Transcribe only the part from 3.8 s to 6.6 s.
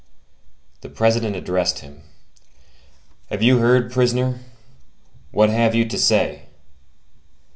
prisoner? What have you to say?"